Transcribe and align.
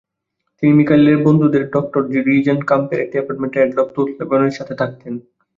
তিনি 0.63 0.71
মিখাইলের 0.77 1.17
বন্ধু 1.25 1.45
ডক্টর 1.75 2.01
রিজেনকাম্ফের 2.27 2.99
একটি 3.01 3.15
অ্যাপার্টমেন্টে 3.17 3.57
আডলফ 3.63 3.87
তোৎলেবেনের 3.95 4.57
সাথে 4.57 4.73
থাকতেন। 4.81 5.13